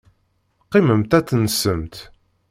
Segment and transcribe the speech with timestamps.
[0.63, 1.95] Qqimemt ad tensemt.